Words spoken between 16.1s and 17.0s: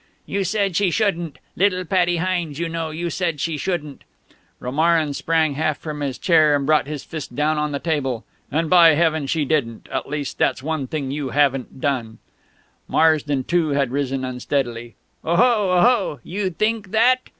You think